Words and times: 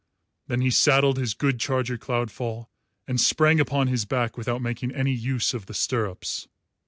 Then 0.47 0.61
he 0.61 0.71
saddled 0.71 1.19
his 1.19 1.35
good 1.35 1.59
charger 1.59 1.95
Cloudfall 1.95 2.69
and 3.07 3.21
sprang 3.21 3.59
upon 3.59 3.85
his 3.85 4.03
back 4.03 4.35
without 4.35 4.59
making 4.59 4.91
any 4.95 5.13
use 5.13 5.53
of 5.53 5.67
the 5.67 5.75
stirrups. 5.75 6.47